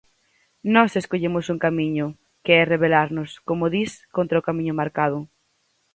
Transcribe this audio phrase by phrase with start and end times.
[0.73, 2.05] Nós escollemos un camiño,
[2.43, 5.19] que é rebelarnos, como dis, contra o camiño marcado.